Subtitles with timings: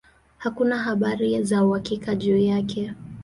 [0.37, 2.91] Hakuna habari za uhakika juu yake.